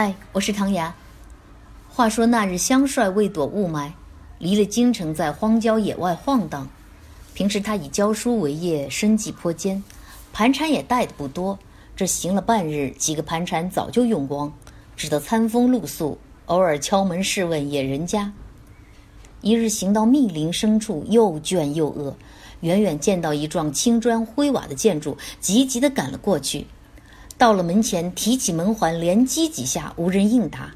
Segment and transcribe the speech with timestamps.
[0.00, 0.94] 嗨，我是唐雅。
[1.88, 3.90] 话说那日，香帅为躲雾霾，
[4.38, 6.68] 离了京城，在荒郊野外晃荡。
[7.34, 9.82] 平时他以教书为业，生计颇艰，
[10.32, 11.58] 盘缠也带的不多。
[11.96, 14.52] 这行了半日，几个盘缠早就用光，
[14.94, 18.32] 只得餐风露宿，偶尔敲门试问野人家。
[19.40, 22.16] 一日行到密林深处，又倦又饿，
[22.60, 26.68] 远远见到一幢青砖灰瓦的建筑，急急地赶了过去。
[27.38, 30.72] 到了门前，提起门环，连击几下，无人应答。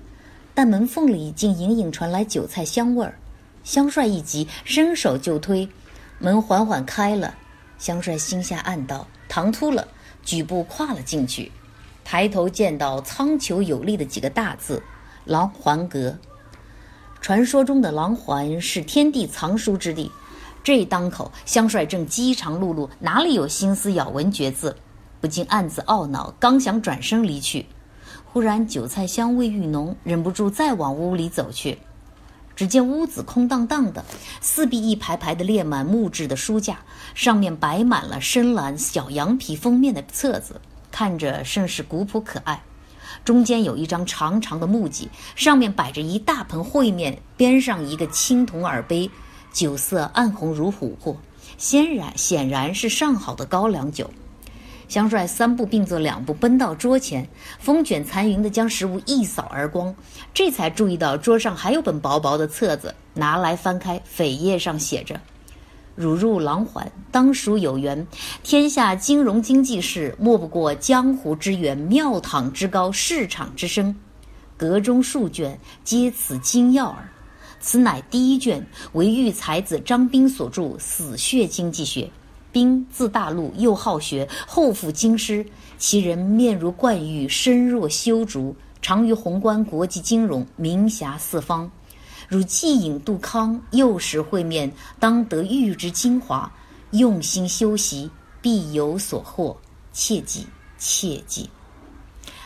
[0.54, 3.18] 但门缝里竟隐隐传来韭菜香味儿。
[3.64, 5.68] 香帅一急，伸手就推，
[6.20, 7.34] 门缓缓开了。
[7.78, 9.88] 香帅心下暗道：唐突了，
[10.22, 11.50] 举步跨了进去。
[12.04, 14.80] 抬头见到苍穹有力的几个大字
[15.26, 16.16] ：“狼环阁。”
[17.20, 20.12] 传说中的狼环是天地藏书之地。
[20.62, 24.76] 这当口，香帅正饥肠辘辘，哪里有心思咬文嚼字？
[25.22, 27.64] 不禁暗自懊恼，刚想转身离去，
[28.24, 31.78] 忽然韭菜香味愈浓，忍不住再往屋里走去。
[32.56, 34.04] 只见屋子空荡荡的，
[34.40, 36.80] 四壁一排排的列满木质的书架，
[37.14, 40.60] 上面摆满了深蓝小羊皮封面的册子，
[40.90, 42.60] 看着甚是古朴可爱。
[43.24, 49.08] 中间有一张长长的木几，上面摆着一大盆烩面，边上一个青铜耳杯，
[49.52, 51.16] 酒色暗红如琥珀，
[51.56, 54.10] 显然显然是上好的高粱酒。
[54.88, 57.26] 香帅三步并作两步奔到桌前，
[57.58, 59.94] 风卷残云的将食物一扫而光，
[60.34, 65.18] 这才注意到桌上还有本薄薄的册子，拿来翻开，扉页上写着
[65.96, 68.06] ：“汝入狼环，当属有缘。
[68.42, 73.94] 天下金融经济事，莫不过江湖之源、庙堂之高、市场之深。
[74.56, 77.08] 阁中数卷，皆此精要耳。
[77.60, 82.02] 此乃第一卷，为玉才子张斌所著《死穴经济学》。”
[82.52, 85.44] 兵自大陆，又好学，后赴京师。
[85.78, 91.68] 其人面如冠玉，身若修竹，长于宏观国际金融，名遐四方。
[92.28, 96.52] 如既引杜康，幼时会面，当得玉之精华。
[96.92, 98.10] 用心修习，
[98.40, 99.56] 必有所获。
[99.92, 100.46] 切记，
[100.78, 101.48] 切记。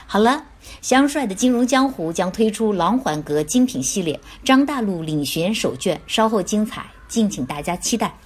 [0.06, 0.44] 好了，
[0.80, 8.16] 香帅的金融江湖将推出狼缓阁精品系列，张大陆领衔首卷，稍后精彩，敬请大家期待。